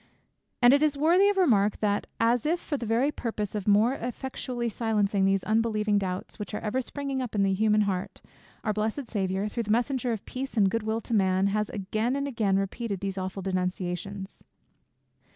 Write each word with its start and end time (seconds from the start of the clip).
And 0.63 0.73
it 0.73 0.81
is 0.81 0.97
worthy 0.97 1.29
of 1.29 1.37
remark, 1.37 1.77
that, 1.79 2.07
as 2.19 2.43
if 2.43 2.59
for 2.59 2.75
the 2.75 2.87
very 2.87 3.11
purpose 3.11 3.53
of 3.53 3.67
more 3.67 3.93
effectually 3.93 4.67
silencing 4.67 5.25
those 5.25 5.43
unbelieving 5.43 5.99
doubts 5.99 6.39
which 6.39 6.55
are 6.55 6.61
ever 6.61 6.81
springing 6.81 7.21
up 7.21 7.35
in 7.35 7.43
the 7.43 7.53
human 7.53 7.81
heart, 7.81 8.19
our 8.63 8.73
blessed 8.73 9.07
Saviour, 9.09 9.47
though 9.47 9.61
the 9.61 9.69
messenger 9.69 10.11
of 10.11 10.25
peace 10.25 10.57
and 10.57 10.71
good 10.71 10.81
will 10.81 11.01
to 11.01 11.13
man, 11.13 11.45
has 11.53 11.69
again 11.69 12.15
and 12.15 12.27
again 12.27 12.57
repeated 12.57 12.99
these 12.99 13.19
awful 13.19 13.43
denunciations. 13.43 14.43